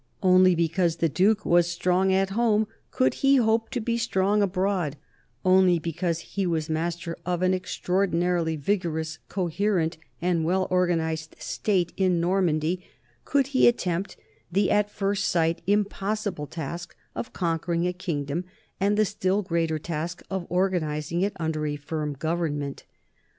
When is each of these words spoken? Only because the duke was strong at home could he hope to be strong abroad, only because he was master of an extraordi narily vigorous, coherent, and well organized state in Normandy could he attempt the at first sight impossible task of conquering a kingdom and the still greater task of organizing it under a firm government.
Only 0.23 0.55
because 0.55 0.95
the 0.95 1.09
duke 1.09 1.45
was 1.45 1.69
strong 1.69 2.11
at 2.11 2.31
home 2.31 2.65
could 2.89 3.13
he 3.21 3.35
hope 3.35 3.69
to 3.69 3.79
be 3.79 3.99
strong 3.99 4.41
abroad, 4.41 4.97
only 5.45 5.77
because 5.77 6.21
he 6.21 6.47
was 6.47 6.71
master 6.71 7.15
of 7.23 7.43
an 7.43 7.51
extraordi 7.51 8.13
narily 8.13 8.57
vigorous, 8.59 9.19
coherent, 9.29 9.99
and 10.19 10.43
well 10.43 10.65
organized 10.71 11.35
state 11.37 11.93
in 11.97 12.19
Normandy 12.19 12.83
could 13.25 13.45
he 13.53 13.67
attempt 13.67 14.17
the 14.51 14.71
at 14.71 14.89
first 14.89 15.25
sight 15.25 15.61
impossible 15.67 16.47
task 16.47 16.95
of 17.13 17.31
conquering 17.31 17.85
a 17.85 17.93
kingdom 17.93 18.45
and 18.79 18.97
the 18.97 19.05
still 19.05 19.43
greater 19.43 19.77
task 19.77 20.23
of 20.31 20.47
organizing 20.49 21.21
it 21.21 21.33
under 21.39 21.63
a 21.67 21.75
firm 21.75 22.13
government. 22.13 22.85